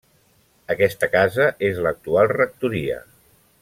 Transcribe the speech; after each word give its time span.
Aquesta 0.75 1.09
casa 1.17 1.47
és 1.69 1.83
l'actual 1.89 2.33
rectoria. 2.35 3.01